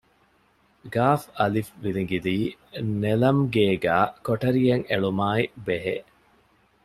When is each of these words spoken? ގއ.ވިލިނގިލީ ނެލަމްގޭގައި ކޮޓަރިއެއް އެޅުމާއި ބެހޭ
ގއ.ވިލިނގިލީ 0.93 2.35
ނެލަމްގޭގައި 3.03 4.07
ކޮޓަރިއެއް 4.25 4.85
އެޅުމާއި 4.89 5.43
ބެހޭ 5.65 5.95